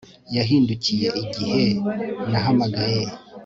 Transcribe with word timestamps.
Yahindukiye 0.35 1.07
igihe 1.23 1.61
nahamagaye 2.31 3.03